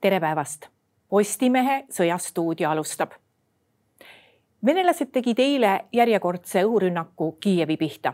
[0.00, 0.66] tere päevast.
[1.08, 3.10] Postimehe Sõjastuudio alustab.
[4.66, 8.12] venelased tegid eile järjekordse õhurünnaku Kiievi pihta.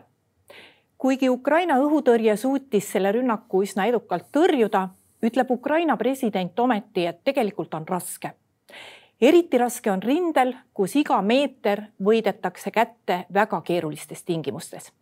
[0.99, 4.89] kuigi Ukraina õhutõrje suutis selle rünnaku üsna edukalt tõrjuda,
[5.23, 8.31] ütleb Ukraina president ometi, et tegelikult on raske.
[9.21, 14.93] eriti raske on rindel, kus iga meeter võidetakse kätte väga keerulistes tingimustes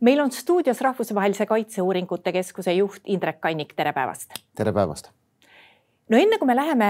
[0.00, 4.32] meil on stuudios Rahvusvahelise Kaitseuuringute Keskuse juht Indrek Kannik, tere päevast.
[4.54, 5.23] tere päevast
[6.08, 6.88] no enne kui me läheme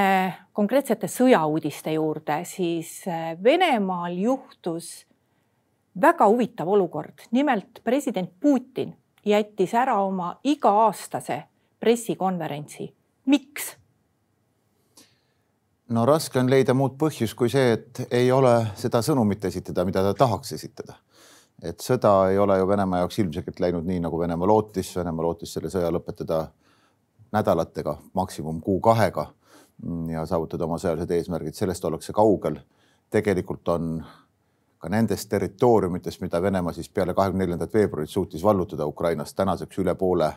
[0.52, 5.04] konkreetsete sõjauudiste juurde, siis äh, Venemaal juhtus
[6.00, 7.28] väga huvitav olukord.
[7.30, 11.42] nimelt president Putin jättis ära oma iga-aastase
[11.80, 12.94] pressikonverentsi.
[13.26, 13.76] miks?
[15.88, 20.02] no raske on leida muud põhjust kui see, et ei ole seda sõnumit esitada, mida
[20.02, 20.96] ta tahaks esitada.
[21.62, 24.96] et sõda ei ole ju Venemaa jaoks ilmselgelt läinud nii, nagu Venemaa lootis.
[24.96, 26.48] Venemaa lootis selle sõja lõpetada
[27.34, 29.26] nädalatega, maksimum kuu-kahega
[30.10, 32.60] ja saavutada oma sõjalised eesmärgid, sellest ollakse kaugel.
[33.10, 34.04] tegelikult on
[34.78, 39.94] ka nendest territooriumitest, mida Venemaa siis peale kahekümne neljandat veebruarit suutis vallutada Ukrainast, tänaseks üle
[39.94, 40.32] poole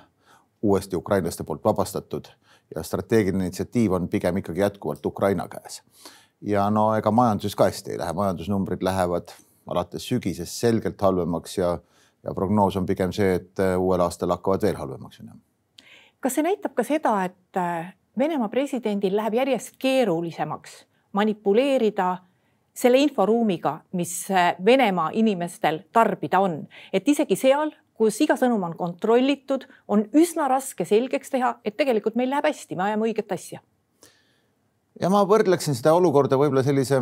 [0.62, 2.30] uuesti ukrainlaste poolt vabastatud
[2.76, 5.82] ja strateegiline initsiatiiv on pigem ikkagi jätkuvalt Ukraina käes.
[6.42, 9.34] ja no ega majanduses ka hästi ei lähe, majandusnumbrid lähevad
[9.68, 11.80] alates sügisest selgelt halvemaks ja,
[12.24, 15.42] ja prognoos on pigem see, et uuel aastal hakkavad veel halvemaks minema
[16.20, 20.80] kas see näitab ka seda, et äh, Venemaa presidendil läheb järjest keerulisemaks
[21.14, 22.16] manipuleerida
[22.78, 28.76] selle inforuumiga, mis äh, Venemaa inimestel tarbida on, et isegi seal, kus iga sõnum on
[28.78, 33.64] kontrollitud, on üsna raske selgeks teha, et tegelikult meil läheb hästi, me ajame õiget asja.
[35.02, 37.02] ja ma võrdleksin seda olukorda võib-olla sellise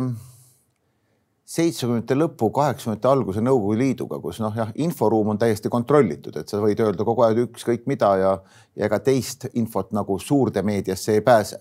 [1.46, 6.58] seitsmekümnendate lõpu, kaheksakümnendate alguse Nõukogude Liiduga, kus noh, jah, inforuum on täiesti kontrollitud, et sa
[6.62, 8.32] võid öelda kogu aeg ükskõik mida ja,
[8.74, 11.60] ja ega teist infot nagu suurde meediasse ei pääse.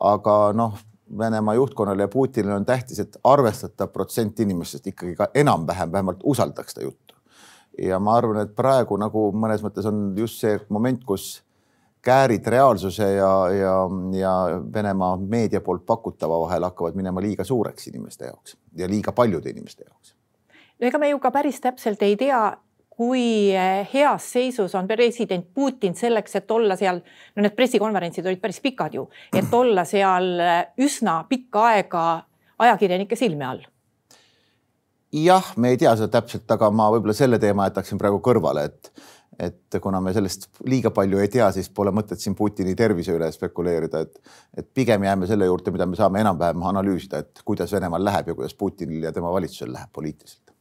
[0.00, 0.80] aga noh,
[1.18, 6.72] Venemaa juhtkonnale ja Putinile on tähtis, et arvestatav protsent inimestest ikkagi ka enam-vähem vähemalt usaldaks
[6.72, 7.14] seda juttu.
[7.78, 11.42] ja ma arvan, et praegu nagu mõnes mõttes on just see moment, kus
[12.02, 13.74] käärid reaalsuse ja, ja,
[14.18, 14.32] ja
[14.74, 19.84] Venemaa meedia poolt pakutava vahel hakkavad minema liiga suureks inimeste jaoks ja liiga paljude inimeste
[19.86, 20.14] jaoks.
[20.80, 22.42] no ega me ju ka päris täpselt ei tea,
[22.90, 27.00] kui eh, heas seisus on president Putin selleks, et olla seal,
[27.36, 32.06] no need pressikonverentsid olid päris pikad ju, et olla seal eh, üsna pikka aega
[32.58, 33.62] ajakirjanike silme all
[35.12, 38.92] jah, me ei tea seda täpselt, aga ma võib-olla selle teema jätaksin praegu kõrvale, et
[39.42, 43.30] et kuna me sellest liiga palju ei tea, siis pole mõtet siin Putini tervise üle
[43.34, 48.04] spekuleerida, et, et pigem jääme selle juurde, mida me saame enam-vähem analüüsida, et kuidas Venemaal
[48.06, 50.52] läheb ja kuidas Putinil ja tema valitsusel läheb poliitiliselt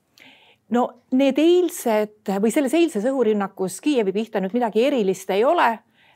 [0.72, 0.88] no
[1.20, 5.68] need eilsed või selles eilses õhurünnakus Kiievi pihta nüüd midagi erilist ei ole.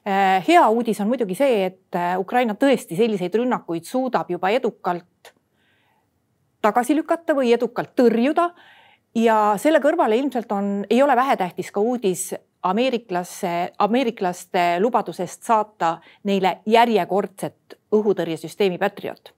[0.05, 5.33] Eh, hea uudis on muidugi see, et eh, Ukraina tõesti selliseid rünnakuid suudab juba edukalt
[6.65, 8.49] tagasi lükata või edukalt tõrjuda
[9.17, 12.31] ja selle kõrvale ilmselt on, ei ole vähetähtis ka uudis
[12.65, 19.33] ameeriklasse, ameeriklaste lubadusest saata neile järjekordset õhutõrjesüsteemi Patriot.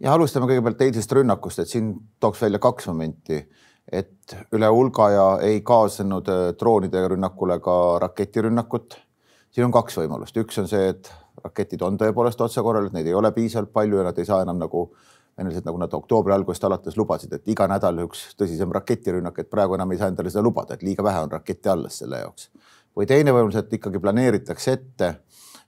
[0.00, 3.42] ja alustame kõigepealt eilsest rünnakust, et siin tooks välja kaks momenti,
[3.92, 8.96] et üle hulga ja ei kaasnenud äh, droonide rünnakule ka raketirünnakut.
[9.50, 11.12] siin on kaks võimalust, üks on see, et
[11.44, 14.58] raketid on tõepoolest otsekorral, et neid ei ole piisavalt palju ja nad ei saa enam
[14.58, 14.90] nagu
[15.38, 19.76] venelased, nagu nad oktoobri algusest alates lubasid, et iga nädal üks tõsisem raketirünnak, et praegu
[19.76, 22.50] enam ei saa endale seda lubada, et liiga vähe on rakette alles selle jaoks.
[22.96, 25.06] või teine võimalus, et ikkagi planeeritakse ette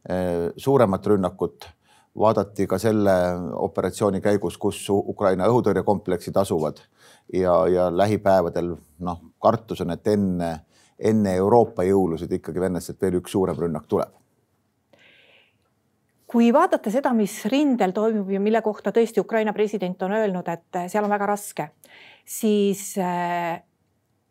[0.08, 1.68] eh, suuremat rünnakut.
[2.18, 3.12] vaadati ka selle
[3.56, 6.82] operatsiooni käigus, kus Ukraina õhutõrjekompleksid asuvad
[7.32, 10.50] ja, ja lähipäevadel noh, kartus on, et enne,
[10.98, 14.12] enne Euroopa jõulusid ikkagi venelastelt veel üks suurem rünnak tuleb
[16.32, 20.80] kui vaadata seda, mis rindel toimub ja mille kohta tõesti Ukraina president on öelnud, et
[20.88, 21.68] seal on väga raske,
[22.24, 23.60] siis äh,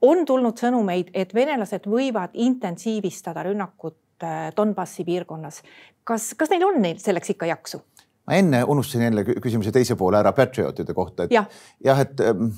[0.02, 5.62] on tulnud sõnumeid, et venelased võivad intensiivistada rünnakut äh, Donbassi piirkonnas.
[6.04, 7.84] kas, kas neil on neil selleks ikka jaksu?
[8.28, 11.48] ma enne unustasin jälle küsimuse teise poole ära patriotide kohta, et jah
[11.84, 12.52] ja,, et ähm,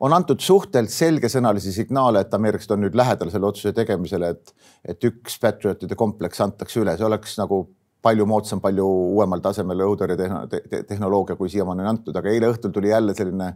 [0.00, 4.52] on antud suhteliselt selgesõnalisi signaale, et ameeriklased on nüüd lähedal selle otsuse tegemisele, et,
[4.84, 7.64] et üks patriotide kompleks antakse üle, see oleks nagu
[8.04, 8.84] palju moodsam, palju
[9.14, 13.54] uuemal tasemel õhutõrjetehnoloogia, kui siiamaani on antud, aga eile õhtul tuli jälle selline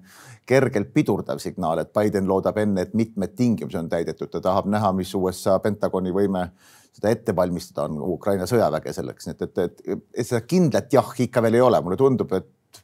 [0.49, 4.93] kergelt pidurdav signaal, et Biden loodab enne, et mitmed tingimused on täidetud, ta tahab näha,
[4.97, 6.49] mis USA Pentagoni võime
[6.99, 11.12] seda ette valmistada on Ukraina sõjaväge selleks, nii et, et, et, et seda kindlat jah
[11.27, 12.83] ikka veel ei ole, mulle tundub, et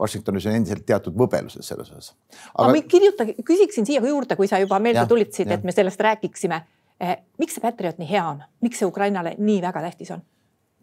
[0.00, 2.14] Washingtonis on endiselt teatud võbeluses selles osas.
[2.58, 6.64] aga ma kirjuta, küsiksin siia juurde, kui sa juba meelde tulitasid, et me sellest räägiksime.
[7.00, 10.22] Eh, miks see Patriot nii hea on, miks see Ukrainale nii väga tähtis on?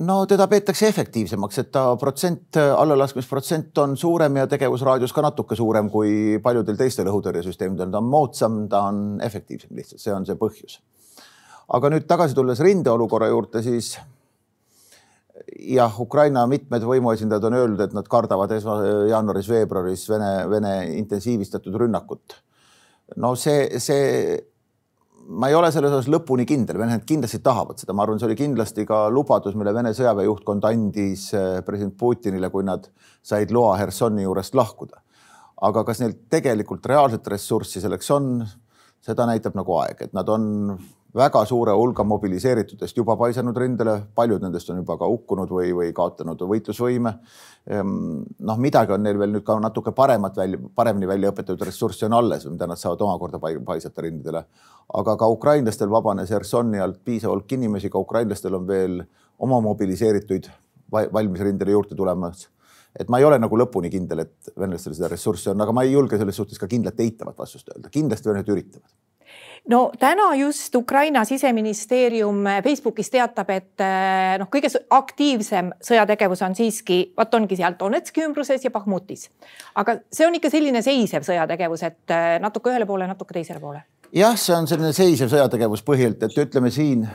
[0.06, 5.89] No teda peetakse efektiivsemaks, et ta protsent, allalaskmisprotsent on suurem ja tegevusraadius ka natuke suurem
[5.94, 10.80] kui paljudel teistel õhutõrjesüsteemidel, ta on moodsam, ta on efektiivsem lihtsalt, see on see põhjus.
[11.71, 13.94] aga nüüd tagasi tulles rindeolukorra juurde, siis
[15.71, 18.51] jah, Ukraina mitmed võimuesindajad on öelnud, et nad kardavad
[19.09, 22.42] jaanuaris-veebruaris Vene, Vene intensiivistatud rünnakut.
[23.15, 24.39] no see, see
[25.31, 28.38] ma ei ole selles osas lõpuni kindel, venelased kindlasti tahavad seda, ma arvan, see oli
[28.39, 32.89] kindlasti ka lubadus, mille Vene sõjaväe juhtkond andis eh, president Putinile, kui nad
[33.24, 35.01] said loa Hersoni juurest lahkuda.
[35.62, 38.31] aga kas neil tegelikult reaalset ressurssi selleks on,
[39.06, 40.48] seda näitab nagu aeg, et nad on
[41.15, 45.89] väga suure hulga mobiliseeritutest juba paisanud rindele, paljud nendest on juba ka hukkunud või, või
[45.95, 47.13] kaotanud võitlusvõime.
[47.71, 52.07] Ehm, noh, midagi on neil veel nüüd ka natuke paremat välja, paremini välja õpetatud ressurssi
[52.07, 54.45] on alles, mida nad saavad omakorda paisata rindadele.
[54.93, 59.03] aga ka ukrainlastel vabanes Hersoni alt piisav hulk inimesi, ka ukrainlastel on veel
[59.39, 60.49] oma mobiliseerituid
[60.91, 62.49] valmis rindele juurde tulemas
[62.99, 65.93] et ma ei ole nagu lõpuni kindel, et venelastel seda ressurssi on, aga ma ei
[65.93, 68.91] julge selles suhtes ka kindlat eitavat vastust öelda, kindlasti venelased üritavad
[69.69, 77.01] no täna just Ukraina siseministeerium Facebookis teatab, et eh, noh, kõige aktiivsem sõjategevus on siiski,
[77.18, 79.30] vot ongi seal Donetski ümbruses ja Bahmutis.
[79.75, 83.83] aga see on ikka selline seisev sõjategevus, et eh, natuke ühele poole, natuke teisele poole.
[84.13, 87.06] jah, see on selline seisev sõjategevus põhilt, et ütleme siin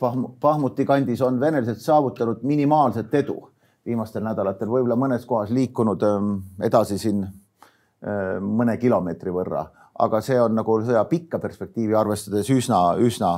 [0.00, 3.38] Bahmuti kandis on venelased saavutanud minimaalset edu
[3.86, 6.30] viimastel nädalatel, võib-olla mõnes kohas liikunud ehm,
[6.66, 9.64] edasi siin ehm, mõne kilomeetri võrra
[9.98, 13.32] aga see on nagu sõja pikka perspektiivi arvestades üsna, üsna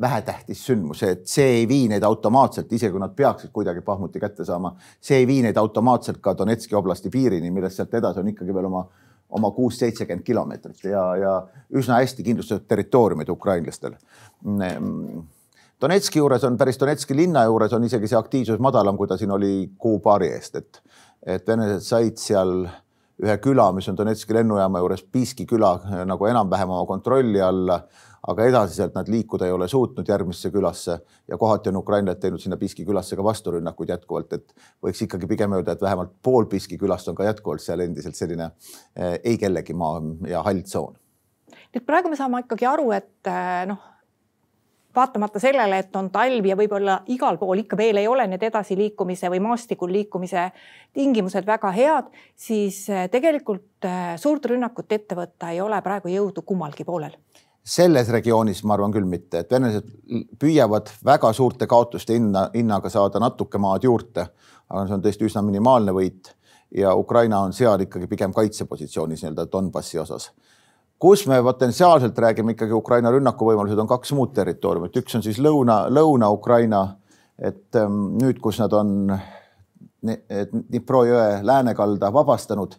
[0.00, 4.44] vähetähtis sündmus, et see ei vii neid automaatselt, isegi kui nad peaksid kuidagi Bahmuti kätte
[4.44, 8.54] saama, see ei vii neid automaatselt ka Donetski oblasti piirini, millest sealt edasi on ikkagi
[8.54, 8.84] veel oma,
[9.38, 11.32] oma kuus-seitsekümmend kilomeetrit ja, ja
[11.72, 13.96] üsna hästi kindlustatud territooriumid ukrainlastel.
[15.80, 19.32] Donetski juures on päris Donetski linna juures on isegi see aktiivsus madalam, kui ta siin
[19.32, 20.82] oli kuu-paari eest, et,
[21.24, 22.66] et venelased said seal
[23.22, 25.72] ühe küla, mis on Donetski lennujaama juures, Piiski küla
[26.08, 27.78] nagu enam-vähem oma kontrolli alla,
[28.26, 30.98] aga edasi sealt nad liikuda ei ole suutnud järgmisse külasse
[31.28, 34.54] ja kohati on ukrainlased teinud sinna Piiski külasse ka vasturünnakuid jätkuvalt, et
[34.84, 38.50] võiks ikkagi pigem öelda, et vähemalt pool Piiski külast on ka jätkuvalt seal endiselt selline
[38.96, 40.96] eh, ei kellegi maa ja hall tsoon.
[41.76, 43.95] nüüd praegu me saame ikkagi aru, et eh, noh
[44.96, 49.30] vaatamata sellele, et on talv ja võib-olla igal pool ikka veel ei ole need edasiliikumise
[49.32, 50.48] või maastikul liikumise
[50.96, 56.42] tingimused väga head, siis eh, tegelikult eh, suurt rünnakut ette võtta ei ole praegu jõudu
[56.46, 57.14] kummalgi poolel.
[57.66, 59.88] Selles regioonis ma arvan küll mitte, et venelased
[60.38, 64.28] püüavad väga suurte kaotuste hinna, hinnaga saada natuke maad juurde,
[64.70, 66.30] aga see on tõesti üsna minimaalne võit
[66.74, 70.30] ja Ukraina on seal ikkagi pigem kaitsepositsioonis nii-öelda Donbassi osas
[70.98, 75.86] kus me potentsiaalselt räägime ikkagi Ukraina rünnakuvõimalused on kaks muud territooriumit, üks on siis lõuna,
[75.92, 76.82] Lõuna-Ukraina,
[77.38, 79.18] et ähm, nüüd, kus nad on
[80.06, 82.76] Dnipro jõe läänekalda vabastanud,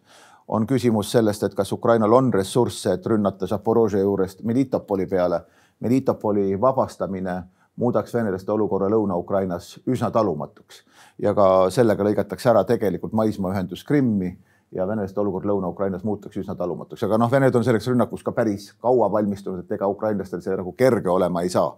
[0.48, 5.42] on küsimus sellest, et kas Ukrainal on ressursse, et rünnata Zaporožje juurest Melitopoli peale.
[5.80, 7.42] Melitopoli vabastamine
[7.75, 10.81] muudaks venelaste olukorra Lõuna-Ukrainas üsna talumatuks
[11.22, 14.31] ja ka sellega lõigatakse ära tegelikult maismaaühendus Krimmi
[14.72, 18.74] ja venelaste olukord Lõuna-Ukrainas muutuks üsna talumatuks, aga noh, Vened on selleks rünnakuks ka päris
[18.84, 21.72] kaua valmistunud, et ega ukrainlastel see nagu kerge olema ei saa.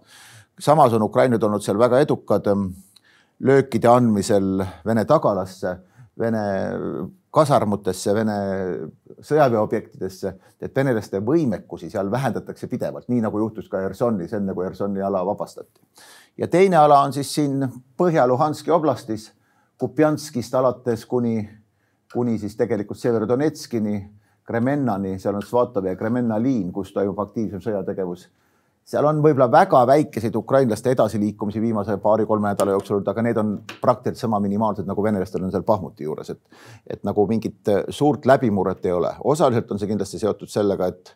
[0.60, 2.66] samas on ukrainlased olnud seal väga edukad ehm,
[3.40, 5.76] löökide andmisel Vene tagalasse,
[6.18, 6.42] Vene
[7.30, 8.36] kasarmutesse, Vene
[9.22, 15.02] sõjaväeobjektidesse, et venelaste võimekusi seal vähendatakse pidevalt, nii nagu juhtus ka Hersonis, enne kui Hersoni
[15.02, 15.80] ala vabastati.
[16.36, 19.32] ja teine ala on siis siin Põhja-Luhanski oblastis,
[19.78, 21.48] Kupjanskist alates kuni
[22.12, 24.00] kuni siis tegelikult Severodonetskini,
[24.44, 28.28] Kremennani, seal on Svatov ja Kremenna liin, kus toimub aktiivsem sõjategevus.
[28.90, 33.52] seal on võib-olla väga väikeseid ukrainlaste edasiliikumisi viimase paari-kolme nädala jooksul olnud, aga need on
[33.80, 36.40] praktiliselt sama minimaalsed nagu venelastel on seal Bahmuti juures, et,
[36.86, 39.12] et nagu mingit suurt läbimurret ei ole.
[39.24, 41.14] osaliselt on see kindlasti seotud sellega, et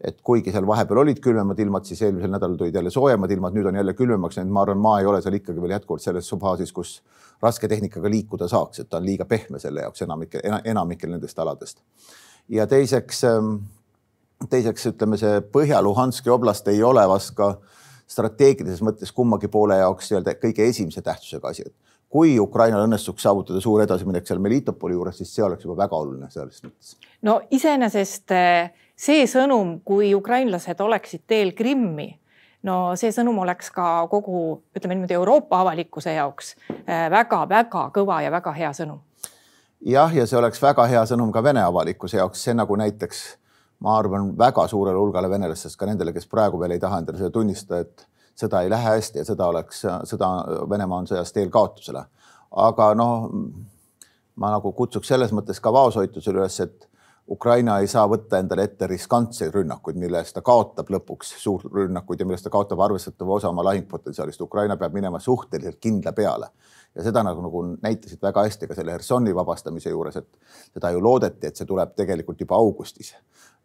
[0.00, 3.68] et kuigi seal vahepeal olid külmemad ilmad, siis eelmisel nädalal tulid jälle soojemad ilmad, nüüd
[3.70, 6.72] on jälle külmemaks läinud, ma arvan, maa ei ole seal ikkagi veel jätkuvalt selles faasis,
[6.74, 6.96] kus
[7.42, 11.80] raske tehnikaga liikuda saaks, et ta on liiga pehme selle jaoks enamikel, enamikel nendest aladest.
[12.48, 13.54] ja teiseks, ähm,
[14.50, 17.54] teiseks ütleme, see Põhja-Luhanski oblast ei ole vast ka
[18.10, 21.74] strateegilises mõttes kummagi poole jaoks nii-öelda kõige esimese tähtsusega asi, et
[22.14, 26.30] kui Ukrainal õnnestuks saavutada suur edasiminek seal Melitopoli juures, siis see oleks juba väga oluline
[26.30, 26.96] selles mõttes.
[27.22, 32.08] no iseenesest äh see sõnum, kui ukrainlased oleksid teel Krimmi,
[32.62, 36.54] no see sõnum oleks ka kogu, ütleme niimoodi Euroopa avalikkuse jaoks
[37.10, 39.02] väga-väga äh, kõva ja väga hea sõnum.
[39.80, 43.24] jah, ja see oleks väga hea sõnum ka Vene avalikkuse jaoks, see nagu näiteks
[43.84, 47.30] ma arvan väga suurele hulgale venelastest, ka nendele, kes praegu veel ei taha endale seda
[47.34, 48.06] tunnistada, et
[48.38, 50.30] sõda ei lähe hästi ja sõda oleks, sõda,
[50.70, 52.04] Venemaa on sõjas teel kaotusele.
[52.64, 53.30] aga noh,
[54.36, 56.88] ma nagu kutsuks selles mõttes ka vaoshoitusele üles, et
[57.30, 62.44] Ukraina ei saa võtta endale ette riskantseid rünnakuid, millest ta kaotab lõpuks suurrünnakuid ja millest
[62.44, 64.42] ta kaotab arvestatava osa oma lahingpotentsiaalist.
[64.44, 66.50] Ukraina peab minema suhteliselt kindla peale
[66.94, 70.28] ja seda nagu, nagu näitasid väga hästi ka selle Hersoni vabastamise juures, et
[70.76, 73.14] seda ju loodeti, et see tuleb tegelikult juba augustis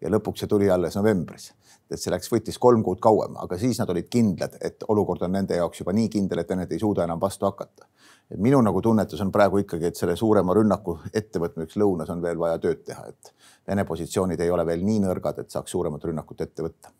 [0.01, 1.51] ja lõpuks see tuli alles novembris.
[1.89, 5.31] et see läks, võttis kolm kuud kauem, aga siis nad olid kindlad, et olukord on
[5.33, 7.87] nende jaoks juba nii kindel, et need ei suuda enam vastu hakata.
[8.31, 12.37] Et minu nagu tunnetus on praegu ikkagi, et selle suurema rünnaku ettevõtmiseks lõunas on veel
[12.39, 13.33] vaja tööd teha, et
[13.69, 16.93] Vene positsioonid ei ole veel nii nõrgad, et saaks suuremat rünnakut ette võtta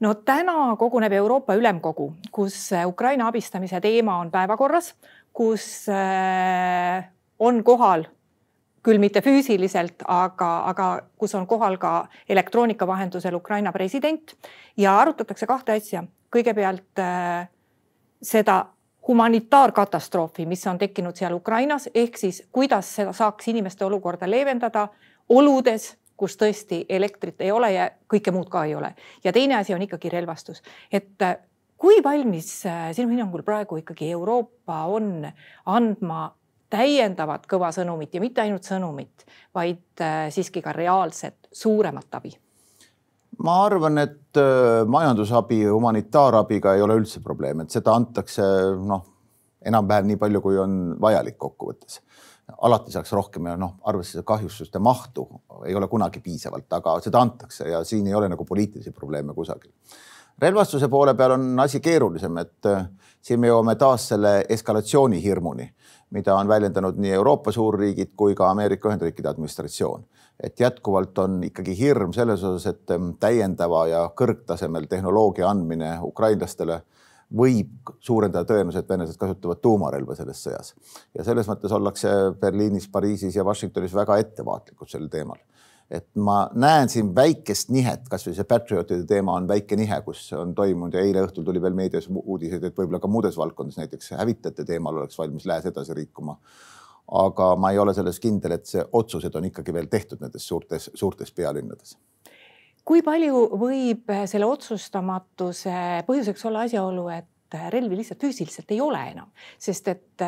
[0.00, 4.92] no täna koguneb Euroopa Ülemkogu, kus Ukraina abistamise teema on päevakorras,
[5.32, 7.06] kus äh,
[7.38, 8.06] on kohal
[8.86, 10.86] küll mitte füüsiliselt, aga, aga
[11.18, 14.36] kus on kohal ka elektroonika vahendusel Ukraina president
[14.78, 16.04] ja arutatakse kahte asja.
[16.30, 17.48] kõigepealt äh,
[18.22, 18.64] seda
[19.08, 24.88] humanitaarkatastroofi, mis on tekkinud seal Ukrainas, ehk siis kuidas seda saaks inimeste olukorda leevendada
[25.28, 28.94] oludes, kus tõesti elektrit ei ole ja kõike muud ka ei ole.
[29.24, 31.36] ja teine asi on ikkagi relvastus, et äh,
[31.76, 35.28] kui valmis äh, sinu hinnangul praegu ikkagi Euroopa on
[35.66, 36.32] andma
[36.70, 42.34] täiendavat kõva sõnumit ja mitte ainult sõnumit, vaid äh, siiski ka reaalset suuremat abi?
[43.44, 48.46] Ma arvan, et äh, majandusabi, humanitaarabiga ei ole üldse probleem, et seda antakse
[48.80, 49.04] noh,
[49.66, 52.00] enam-vähem nii palju, kui on vajalik kokkuvõttes.
[52.62, 55.26] alati saaks rohkem ja noh, arvestades kahjustuste mahtu
[55.66, 59.72] ei ole kunagi piisavalt, aga seda antakse ja siin ei ole nagu poliitilisi probleeme kusagil
[60.38, 62.88] relvastuse poole peal on asi keerulisem, et äh,
[63.20, 65.70] siin me jõuame taas selle eskalatsiooni hirmuni
[66.10, 70.04] mida on väljendanud nii Euroopa suurriigid kui ka Ameerika Ühendriikide administratsioon.
[70.42, 76.82] et jätkuvalt on ikkagi hirm selles osas, et ähm, täiendava ja kõrgtasemel tehnoloogia andmine ukrainlastele
[77.36, 80.74] võib suurendada tõenäosust, et venelased kasutavad tuumarelva selles sõjas.
[81.14, 85.40] ja selles mõttes ollakse Berliinis, Pariisis ja Washingtonis väga ettevaatlikud sel teemal
[85.90, 90.54] et ma näen siin väikest nihet, kasvõi see Patriotide teema on väike nihe, kus on
[90.56, 94.66] toimunud ja eile õhtul tuli veel meedias uudiseid, et võib-olla ka muudes valdkondades, näiteks hävitajate
[94.66, 96.38] teemal oleks valmis lääs edasi liikuma.
[97.06, 100.90] aga ma ei ole selles kindel, et see otsused on ikkagi veel tehtud nendes suurtes,
[100.94, 101.94] suurtes pealinnades.
[102.84, 109.30] Kui palju võib selle otsustamatuse põhjuseks olla asjaolu, et relvi lihtsalt füüsiliselt ei ole enam,
[109.58, 110.26] sest et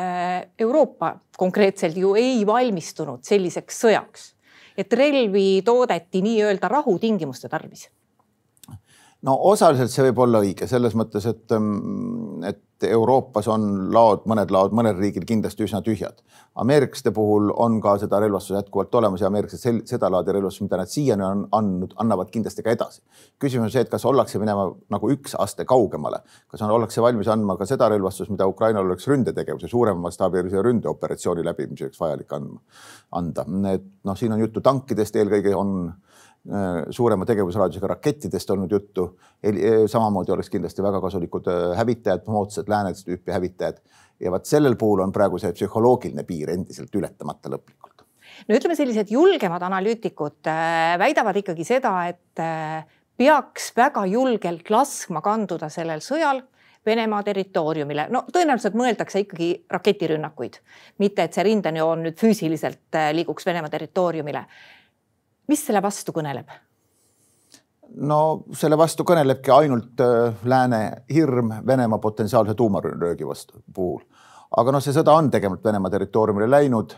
[0.59, 4.29] Euroopa konkreetselt ju ei valmistunud selliseks sõjaks
[4.77, 7.89] et relvi toodeti nii-öelda rahutingimuste tarvis?
[9.27, 14.51] No osaliselt see võib olla õige selles mõttes, et, mm, et Euroopas on laod, mõned
[14.55, 16.21] laod, mõnel riigil kindlasti üsna tühjad.
[16.55, 20.87] ameeriklaste puhul on ka seda relvastust jätkuvalt olemas ja ameeriklased seda laadi relvastust, mida nad
[20.87, 23.01] siiani on andnud, annavad kindlasti ka edasi.
[23.39, 27.27] küsimus on see, et kas ollakse minema nagu üks aste kaugemale, kas on, ollakse valmis
[27.27, 32.59] andma ka seda relvastust, mida Ukrainal oleks ründetegevuse, suurema mastaabilise ründeoperatsiooni läbimiseks vajalik andma,
[33.11, 33.45] anda.
[33.73, 35.91] et noh, siin on juttu tankidest, eelkõige on
[36.89, 39.05] suurema tegevusraadiusega rakettidest olnud juttu.
[39.45, 43.81] Äh, samamoodi oleks kindlasti väga kasulikud äh, hävitajad, moodsad lääne tüüpi hävitajad
[44.19, 48.05] ja vot sellel puhul on praegu see psühholoogiline piir endiselt ületamata lõplikult.
[48.47, 50.47] no ütleme, sellised julgemad analüütikud
[50.99, 52.43] väidavad ikkagi seda, et
[53.19, 56.43] peaks väga julgelt laskma kanduda sellel sõjal
[56.85, 58.07] Venemaa territooriumile.
[58.09, 60.59] no tõenäoliselt mõeldakse ikkagi raketirünnakuid,
[61.03, 64.45] mitte et see rindejoon nüüd füüsiliselt liiguks Venemaa territooriumile
[65.49, 66.49] mis selle vastu kõneleb?
[68.05, 68.21] no
[68.53, 70.81] selle vastu kõnelebki ainult äh, lääne
[71.13, 74.01] hirm Venemaa potentsiaalse tuumaröögi vastu puhul.
[74.57, 76.93] aga noh, see sõda on tegelikult Venemaa territooriumile läinud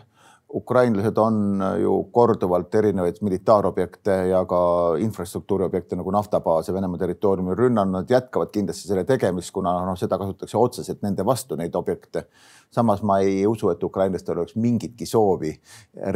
[0.52, 4.60] ukrainlased on äh, ju korduvalt erinevaid militaarobjekte ja ka
[5.00, 10.58] infrastruktuuriobjekte nagu naftabaase Venemaa territooriumil rünnanud, nad jätkavad kindlasti selle tegemist, kuna noh, seda kasutatakse
[10.60, 12.26] otseselt nende vastu, neid objekte.
[12.72, 15.52] Samas ma ei usu, et ukrainlastel oleks mingitki soovi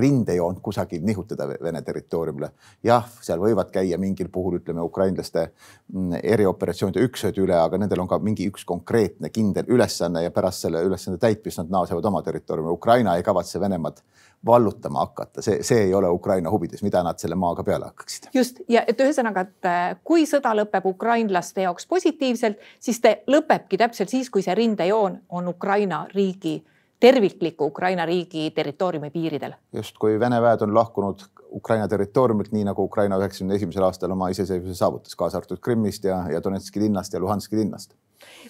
[0.00, 2.50] rindejoont kusagil nihutada Vene territooriumile.
[2.84, 5.50] jah, seal võivad käia mingil puhul, ütleme ukrainlaste
[5.92, 10.64] mm, erioperatsioonide üksused üle, aga nendel on ka mingi üks konkreetne kindel ülesanne ja pärast
[10.64, 12.72] selle ülesande täitmist nad naasevad oma territooriumile.
[12.72, 14.00] Ukraina ei kavatse Venemaad
[14.46, 18.28] vallutama hakata, see, see ei ole Ukraina huvides, mida nad selle maaga peale hakkaksid.
[18.34, 23.78] just ja et ühesõnaga, et äh, kui sõda lõpeb ukrainlaste jaoks positiivselt, siis ta lõpebki
[23.80, 26.60] täpselt siis, kui see rindejoon on Ukraina riigi
[27.00, 29.56] tervikliku Ukraina riigi territooriumi piiridel.
[29.72, 31.26] just, kui Vene väed on lahkunud
[31.56, 36.24] Ukraina territooriumilt, nii nagu Ukraina üheksakümne esimesel aastal oma iseseisvuse saavutas, kaasa arvatud Krimmist ja,
[36.30, 37.94] ja Donetski linnast ja Luhanski linnast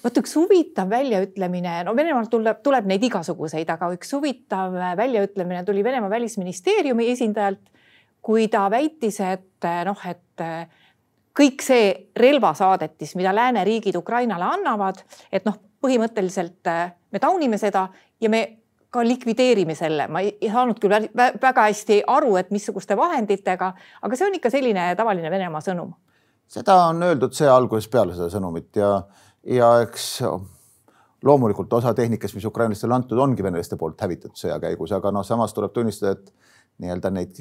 [0.04, 5.84] vot üks huvitav väljaütlemine, no Venemaalt tuleb, tuleb neid igasuguseid, aga üks huvitav väljaütlemine tuli
[5.84, 7.62] Venemaa välisministeeriumi esindajalt,
[8.22, 10.46] kui ta väitis, et noh, et
[11.36, 15.02] kõik see relvasaadetis, mida lääneriigid Ukrainale annavad,
[15.32, 17.86] et noh, põhimõtteliselt äh, me taunime seda
[18.20, 18.42] ja me
[18.90, 24.28] ka likvideerime selle, ma ei saanud küll väga hästi aru, et missuguste vahenditega, aga see
[24.28, 25.92] on ikka selline tavaline Venemaa sõnum.
[26.48, 29.02] seda on öeldud see algusest peale, seda sõnumit ja,
[29.46, 30.22] ja eks
[31.24, 35.54] loomulikult osa tehnikast, mis ukrainlastele antud, ongi venelaste poolt hävitatud sõja käigus, aga noh, samas
[35.56, 37.40] tuleb tunnistada, et nii-öelda neid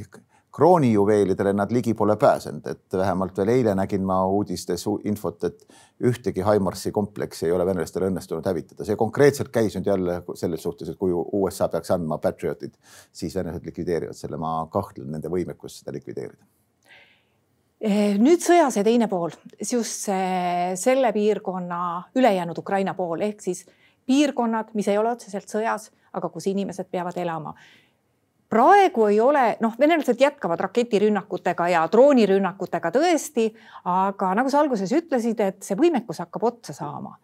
[0.56, 5.66] kroonijuveelidele nad ligi pole pääsenud, et vähemalt veel eile nägin ma uudistes infot, et
[6.08, 8.88] ühtegi Himarsi kompleksi ei ole venelastel õnnestunud hävitada.
[8.88, 12.78] see konkreetselt käis nüüd jälle selles suhtes, et kui USA peaks andma Patriotid,
[13.12, 16.55] siis venelased likvideerivad selle, ma kahtlen nende võimekus seda likvideerida
[17.86, 21.80] nüüd sõja see teine pool, just see, selle piirkonna
[22.18, 23.66] ülejäänud Ukraina pool ehk siis
[24.06, 27.54] piirkonnad, mis ei ole otseselt sõjas, aga kus inimesed peavad elama
[28.50, 33.50] praegu ei ole, noh, venelased jätkavad raketirünnakutega ja droonirünnakutega tõesti,
[33.90, 37.18] aga nagu sa alguses ütlesid, et see võimekus hakkab otsa saama.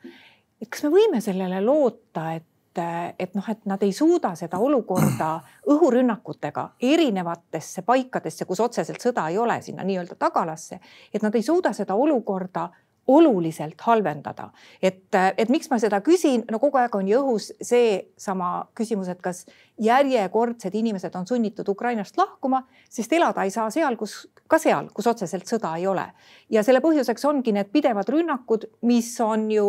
[0.69, 2.45] kas me võime sellele loota, et
[2.77, 5.31] et noh, et nad ei suuda seda olukorda
[5.67, 10.79] õhurünnakutega erinevatesse paikadesse, kus otseselt sõda ei ole, sinna nii-öelda tagalasse,
[11.13, 12.69] et nad ei suuda seda olukorda
[13.07, 14.49] oluliselt halvendada.
[14.81, 15.03] et,
[15.37, 19.45] et miks ma seda küsin, no kogu aeg on ju õhus seesama küsimus, et kas
[19.81, 25.07] järjekordsed inimesed on sunnitud Ukrainast lahkuma, sest elada ei saa seal, kus ka seal, kus
[25.07, 26.05] otseselt sõda ei ole.
[26.51, 29.67] ja selle põhjuseks ongi need pidevad rünnakud, mis on ju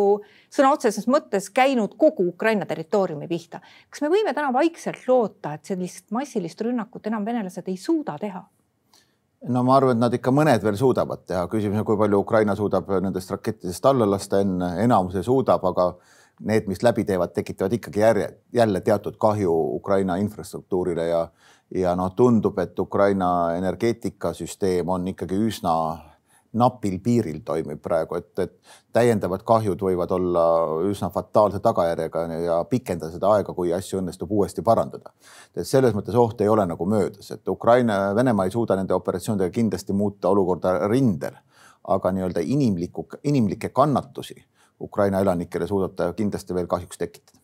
[0.51, 3.61] sõna otseses mõttes käinud kogu Ukraina territooriumi pihta.
[3.89, 8.43] kas me võime täna vaikselt loota, et sellist massilist rünnakut enam venelased ei suuda teha?
[9.49, 12.55] no ma arvan, et nad ikka mõned veel suudavad teha, küsimus on, kui palju Ukraina
[12.55, 15.93] suudab nendest rakettidest alla lasta enne, enamuse suudab, aga
[16.39, 21.27] need, mis läbi teevad, tekitavad ikkagi järje, jälle teatud kahju Ukraina infrastruktuurile ja
[21.73, 25.73] ja noh, tundub, et Ukraina energeetikasüsteem on ikkagi üsna
[26.53, 28.53] napil piiril toimib praegu, et, et
[28.93, 30.43] täiendavad kahjud võivad olla
[30.85, 35.13] üsna fataalse tagajärjega ja pikendada seda aega, kui asju õnnestub uuesti parandada.
[35.55, 39.49] et selles mõttes oht ei ole nagu möödas, et Ukraina, Venemaa ei suuda nende operatsioonidega
[39.49, 41.41] kindlasti muuta olukorda rindel,
[41.83, 44.37] aga nii-öelda inimlikku, inimlikke kannatusi
[44.83, 47.39] Ukraina elanikele suudab ta kindlasti veel kahjuks tekitada?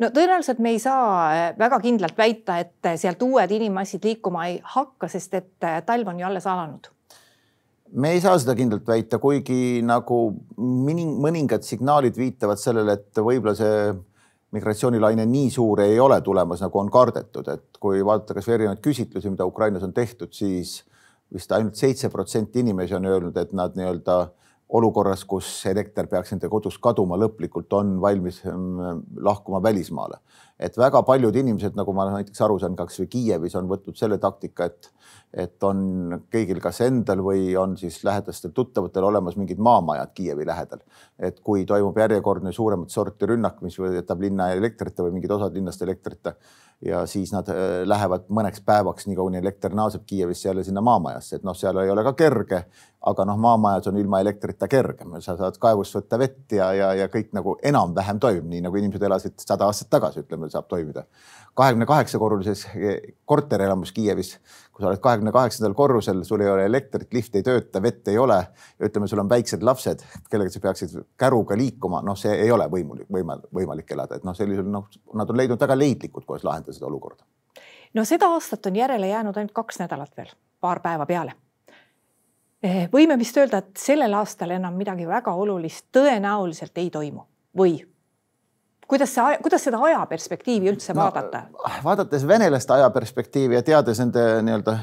[0.00, 5.08] No tõenäoliselt me ei saa väga kindlalt väita, et sealt uued inimmassid liikuma ei hakka,
[5.08, 6.88] sest et talv on ju alles alanud.
[7.92, 10.22] Me ei saa seda kindlalt väita, kuigi nagu
[10.56, 13.92] mõningad signaalid viitavad sellele, et võib-olla see
[14.56, 19.32] migratsioonilaine nii suur ei ole tulemas, nagu on kardetud, et kui vaadata kasvõi erinevaid küsitlusi,
[19.32, 20.78] mida Ukrainas on tehtud, siis
[21.32, 24.18] vist ainult seitse protsenti inimesi on öelnud, et nad nii-öelda
[24.72, 30.20] olukorras, kus elekter peaks nende kodus kaduma lõplikult, on valmis mm, lahkuma välismaale.
[30.62, 34.70] et väga paljud inimesed, nagu ma näiteks aru saan, kasvõi Kiievis on võtnud selle taktika,
[34.70, 34.92] et
[35.32, 35.78] et on
[36.32, 40.80] kõigil kas endal või on siis lähedastel tuttavatel olemas mingid maamajad Kiievi lähedal.
[41.18, 45.82] et kui toimub järjekordne suuremat sorti rünnak, mis jätab linna elektrita või mingid osad linnast
[45.82, 46.34] elektrita
[46.84, 51.36] ja siis nad äh, lähevad mõneks päevaks, nii kuni elekter naaseb Kiievisse jälle sinna maamajasse,
[51.36, 52.64] et noh, seal ei ole ka kerge,
[53.10, 57.08] aga noh, maamajas on ilma elektrita kergem, sa saad kaevust võtta vett ja, ja, ja
[57.10, 61.06] kõik nagu enam-vähem toimib, nii nagu inimesed elasid sada aastat tagasi, ütleme, saab toimida
[61.54, 62.66] kahekümne kaheksa korrulises
[63.24, 64.38] korterelamus Kiievis,
[64.72, 68.18] kui sa oled kahekümne kaheksandal korrusel, sul ei ole elektrit, lift ei tööta, vett ei
[68.18, 68.38] ole
[68.80, 73.08] ütleme, sul on väiksed lapsed, kellega sa peaksid käruga liikuma, noh, see ei ole võimalik,
[73.12, 74.88] võimalik, võimalik elada, et noh, sellisel noh,
[75.18, 77.24] nad on leidnud väga leidlikud, kuidas lahendada seda olukorda.
[77.94, 81.51] no seda aastat on järele jäänud ainult kaks nädalat veel, paar päeva peale eh,
[82.92, 87.24] võime vist öelda, et sellel aastal enam midagi väga olulist tõenäoliselt ei toimu
[87.58, 87.80] või
[88.88, 91.46] kuidas see, kuidas seda ajaperspektiivi üldse no, vaadata?
[91.84, 94.76] vaadates venelaste ajaperspektiivi ja teades nende nii-öelda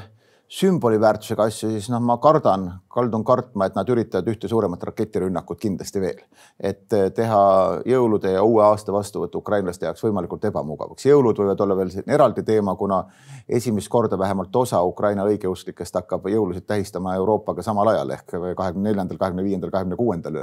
[0.50, 6.02] sümboliväärtusega asju, siis noh, ma kardan, kaldun kartma, et nad üritavad ühte suuremat raketirünnakut kindlasti
[6.02, 6.24] veel,
[6.58, 7.42] et eh, teha
[7.86, 11.06] jõulude ja uue aasta vastuvõtt ukrainlaste jaoks võimalikult ebamugavaks.
[11.06, 12.98] jõulud võivad olla veel eraldi teema, kuna
[13.46, 19.22] esimest korda vähemalt osa Ukraina õigeusklikest hakkab jõulusid tähistama Euroopaga samal ajal ehk kahekümne neljandal,
[19.22, 20.42] kahekümne viiendal, kahekümne kuuendal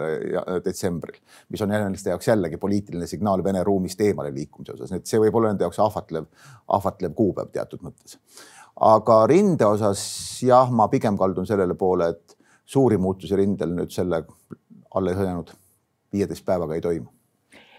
[0.63, 1.19] detsembril,
[1.51, 5.19] mis on venelaste jaoks jällegi poliitiline signaal Vene ruumist eemale liikumise osas, nii et see
[5.19, 6.31] võib olla nende jaoks ahvatlev,
[6.79, 8.21] ahvatlev kuupäev teatud mõttes
[8.79, 10.01] aga rinde osas
[10.43, 14.23] jah, ma pigem kaldun sellele poole, et suuri muutusi rindel nüüd selle
[14.95, 15.53] alles jäänud
[16.13, 17.09] viieteist päevaga ei toimu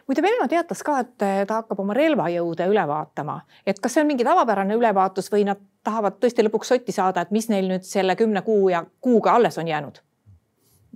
[0.09, 4.09] muide, Venemaa teatas ka, et ta hakkab oma relvajõude üle vaatama, et kas see on
[4.09, 8.17] mingi tavapärane ülevaatus või nad tahavad tõesti lõpuks sotti saada, et mis neil nüüd selle
[8.17, 10.03] kümne kuu ja kuuga alles on jäänud?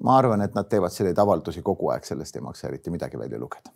[0.02, 3.38] ma arvan, et nad teevad selliseid avaldusi kogu aeg, sellest ei maksa eriti midagi välja
[3.38, 3.70] lugeda.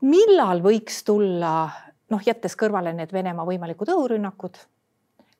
[0.00, 1.52] millal võiks tulla
[2.10, 4.58] noh, jättes kõrvale need Venemaa võimalikud õhurünnakud,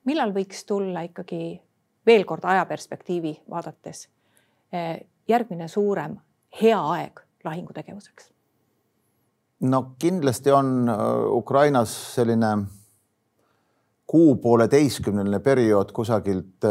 [0.09, 1.59] millal võiks tulla ikkagi
[2.07, 4.07] veel kord ajaperspektiivi vaadates
[5.27, 6.17] järgmine suurem
[6.61, 8.31] hea aeg lahingutegevuseks?
[9.61, 10.89] no kindlasti on
[11.31, 12.51] Ukrainas selline
[14.07, 16.67] kuu-pooleteistkümneline periood kusagilt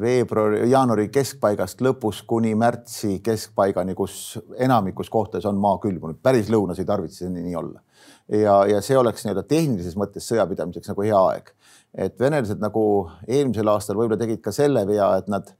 [0.00, 6.80] veebruari, jaanuari keskpaigast lõpus kuni märtsi keskpaigani, kus enamikus kohtades on maa külmunud, päris lõunas
[6.80, 7.80] ei tarvitse see nii olla.
[8.28, 11.52] ja, ja see oleks nii-öelda tehnilises mõttes sõjapidamiseks nagu hea aeg.
[11.94, 12.82] et venelased nagu
[13.28, 15.54] eelmisel aastal võib-olla tegid ka selle vea, et nad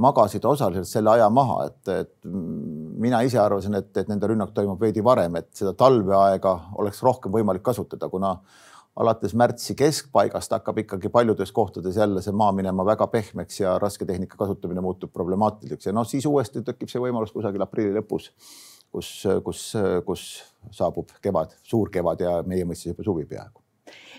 [0.00, 4.80] magasid osaliselt selle aja maha, et, et mina ise arvasin, et, et nende rünnak toimub
[4.80, 8.36] veidi varem, et seda talveaega oleks rohkem võimalik kasutada, kuna
[8.96, 14.36] alates märtsi keskpaigast hakkab ikkagi paljudes kohtades jälle see maa minema väga pehmeks ja rasketehnika
[14.36, 15.86] kasutamine muutub problemaatiliseks.
[15.86, 18.30] Ja noh, siis uuesti tekib see võimalus kusagil aprilli lõpus,
[18.92, 19.10] kus,
[19.44, 19.64] kus,
[20.06, 20.28] kus
[20.70, 23.62] saabub kevad, suur kevad ja meie mõistes juba suvi peaaegu.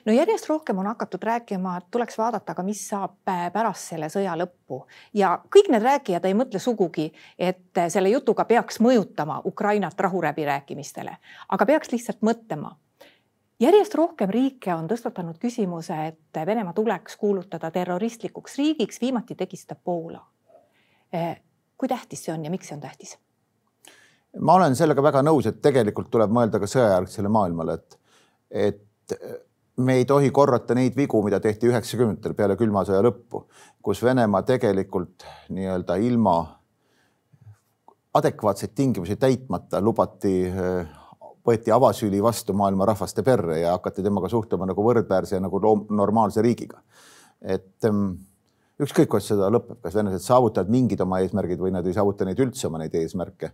[0.06, 4.34] No järjest rohkem on hakatud rääkima, et tuleks vaadata ka, mis saab pärast selle sõja
[4.40, 4.82] lõppu.
[5.14, 11.18] Ja kõik need rääkijad ei mõtle sugugi, et selle jutuga peaks mõjutama Ukrainat rahuläbirääkimistele,
[11.50, 12.74] aga peaks lihtsalt mõtlema
[13.62, 19.76] järjest rohkem riike on tõstatanud küsimuse, et Venemaa tuleks kuulutada terroristlikuks riigiks, viimati tegi seda
[19.76, 20.22] Poola.
[21.14, 21.36] Eh,
[21.78, 23.18] kui tähtis see on ja miks see on tähtis?
[24.40, 27.98] ma olen sellega väga nõus, et tegelikult tuleb mõelda ka sõjajärgsele maailmale, et,
[28.50, 29.16] et
[29.84, 33.44] me ei tohi korrata neid vigu, mida tehti üheksakümnendatel peale külma sõja lõppu,
[33.84, 36.38] kus Venemaa tegelikult nii-öelda ilma
[38.14, 40.96] adekvaatseid tingimusi täitmata lubati eh,
[41.48, 46.42] võeti avasüli vastu maailma rahvaste perre ja hakati temaga suhtlema nagu võrdväärse ja nagu normaalse
[46.42, 46.82] riigiga.
[47.42, 48.14] et ähm,
[48.82, 52.40] ükskõik, kuidas seda lõpeb, kas venelased saavutavad mingid oma eesmärgid või nad ei saavuta neid
[52.40, 53.54] üldse oma neid eesmärke,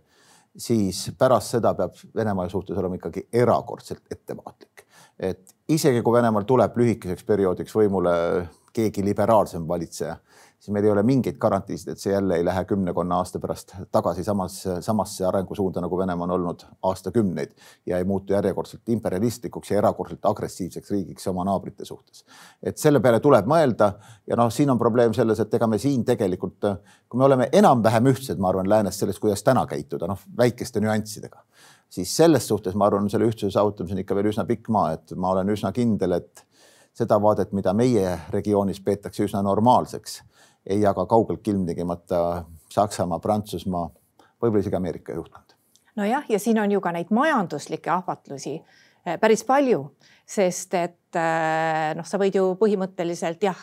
[0.56, 4.84] siis pärast seda peab Venemaa suhtes olema ikkagi erakordselt ettevaatlik.
[5.18, 8.12] et isegi kui Venemaal tuleb lühikeseks perioodiks võimule
[8.72, 10.16] keegi liberaalsem valitseja
[10.58, 14.24] siis meil ei ole mingeid garantiisid, et see jälle ei lähe kümnekonna aasta pärast tagasi
[14.24, 17.54] samasse, samasse arengusuunda, nagu Venemaa on olnud aastakümneid
[17.86, 22.24] ja ei muutu järjekordselt imperialistlikuks ja erakordselt agressiivseks riigiks oma naabrite suhtes.
[22.62, 23.92] et selle peale tuleb mõelda
[24.26, 26.66] ja noh, siin on probleem selles, et ega me siin tegelikult,
[27.08, 31.44] kui me oleme enam-vähem ühtsed, ma arvan, läänes selles, kuidas täna käituda, noh väikeste nüanssidega,
[31.88, 35.14] siis selles suhtes ma arvan, selle ühtsuse saavutamise on ikka veel üsna pikk maa, et
[35.14, 36.44] ma olen üsna kindel, et
[36.98, 40.22] seda vaadet, mida meie regioonis peetakse üsna normaalseks
[40.66, 43.88] ei jaga kaugeltki ilmtingimata Saksamaa, Prantsusmaa,
[44.42, 45.54] võib-olla isegi Ameerika juhtkond.
[45.96, 49.84] nojah, ja siin on ju ka neid majanduslikke ahvatlusi eh, päris palju,
[50.26, 53.62] sest et eh, noh, sa võid ju põhimõtteliselt jah,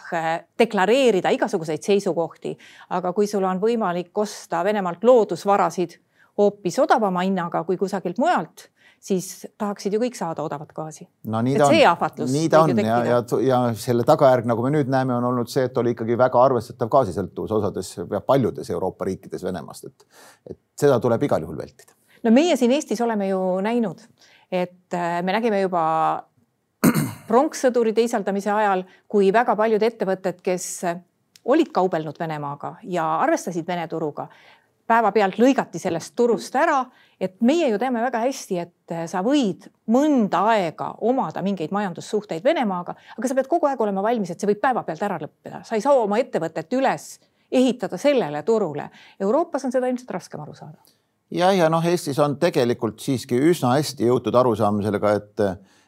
[0.60, 2.56] deklareerida igasuguseid seisukohti,
[2.90, 6.00] aga kui sul on võimalik osta Venemaalt loodusvarasid
[6.38, 8.70] hoopis odavama hinnaga kui kusagilt mujalt
[9.06, 11.06] siis tahaksid ju kõik saada odavat gaasi.
[11.30, 14.90] no nii ta on, nii ta on ja, ja, ja selle tagajärg, nagu me nüüd
[14.92, 19.46] näeme, on olnud see, et oli ikkagi väga arvestatav gaasisõltuvus osades ja paljudes Euroopa riikides
[19.46, 20.22] Venemaast, et,
[20.56, 21.94] et seda tuleb igal juhul vältida.
[22.26, 24.02] no meie siin Eestis oleme ju näinud,
[24.52, 25.84] et äh, me nägime juba
[27.30, 30.70] pronkssõduri teisaldamise ajal, kui väga paljud ettevõtted, kes
[31.46, 34.28] olid kaubelnud Venemaaga ja arvestasid Vene turuga,
[34.88, 36.84] päevapealt lõigati sellest turust ära,
[37.22, 42.44] et meie ju teame väga hästi, et eh, sa võid mõnda aega omada mingeid majandussuhteid
[42.46, 45.78] Venemaaga, aga sa pead kogu aeg olema valmis, et see võib päevapealt ära lõppeda, sa
[45.78, 47.16] ei saa oma ettevõtet üles
[47.52, 48.90] ehitada sellele turule.
[49.22, 50.78] Euroopas on seda ilmselt raskem aru saada.
[51.32, 55.46] ja, ja noh, Eestis on tegelikult siiski üsna hästi jõutud arusaamisele, et,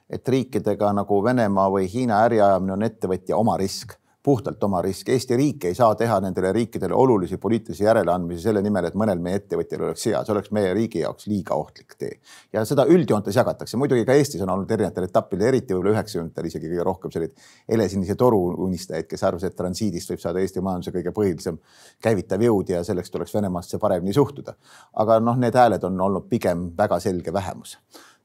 [0.09, 5.07] et riikidega nagu Venemaa või Hiina äriajamine on ettevõtja oma risk puhtalt oma risk.
[5.09, 9.39] Eesti riik ei saa teha nendele riikidele olulisi poliitilisi järeleandmisi selle nimel, et mõnel meie
[9.39, 12.17] ettevõtjal oleks hea, see oleks meie riigi jaoks liiga ohtlik tee.
[12.53, 16.73] ja seda üldjoontes jagatakse, muidugi ka Eestis on olnud erinevatel etappidel, eriti võib-olla üheksakümnendatel isegi
[16.73, 21.15] kõige rohkem selliseid helesinise toru unistajaid, kes arvasid, et transiidist võib saada Eesti majanduse kõige
[21.15, 21.63] põhilisem
[22.03, 24.59] käivitav jõud ja selleks tuleks Venemaasse paremini suhtuda.
[24.93, 27.77] aga noh, need hääled on olnud pigem väga selge vähemus.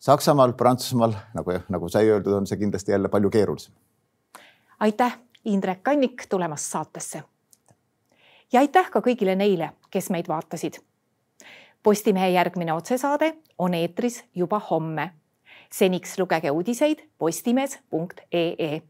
[0.03, 3.75] Saksamaal, Prantsusmaal nagu, nagu sai öeldud, on see kindlasti jälle palju keerulisem.
[4.81, 7.23] aitäh Indrek Kannik tulemast saatesse.
[8.53, 10.79] ja aitäh ka kõigile neile, kes meid vaatasid.
[11.83, 15.13] Postimehe järgmine otsesaade on eetris juba homme.
[15.73, 18.83] seniks lugege uudiseid postimees.ee